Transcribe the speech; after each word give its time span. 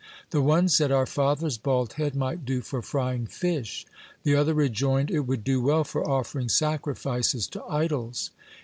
The 0.31 0.41
one 0.41 0.67
said: 0.67 0.91
"Our 0.91 1.05
father's 1.05 1.59
bald 1.59 1.93
head 1.93 2.15
might 2.15 2.43
do 2.43 2.61
for 2.61 2.81
frying 2.81 3.27
fish." 3.27 3.85
The 4.23 4.35
other 4.35 4.55
rejoined: 4.55 5.11
"It 5.11 5.27
would 5.27 5.43
do 5.43 5.61
well 5.61 5.83
for 5.83 6.03
offering 6.09 6.49
sacrifices 6.49 7.45
to 7.49 7.61
idols." 7.65 8.31